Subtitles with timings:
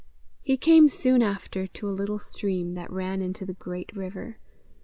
[0.41, 4.39] He came soon after to a little stream that ran into the great river.